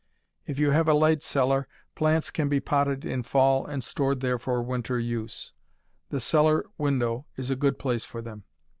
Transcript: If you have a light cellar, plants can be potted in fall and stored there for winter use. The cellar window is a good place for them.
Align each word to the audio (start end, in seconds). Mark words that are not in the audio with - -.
If 0.47 0.57
you 0.57 0.71
have 0.71 0.87
a 0.87 0.95
light 0.95 1.21
cellar, 1.21 1.67
plants 1.93 2.31
can 2.31 2.49
be 2.49 2.59
potted 2.59 3.05
in 3.05 3.21
fall 3.21 3.67
and 3.67 3.83
stored 3.83 4.19
there 4.19 4.39
for 4.39 4.59
winter 4.63 4.97
use. 4.97 5.53
The 6.09 6.19
cellar 6.19 6.65
window 6.79 7.27
is 7.37 7.51
a 7.51 7.55
good 7.55 7.77
place 7.77 8.03
for 8.03 8.19
them. 8.23 8.45